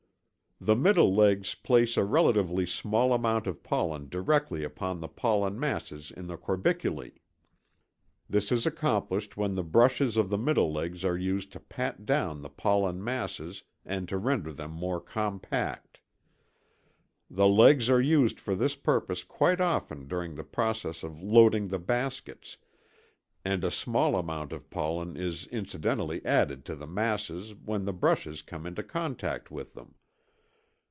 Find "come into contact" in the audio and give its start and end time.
28.43-29.49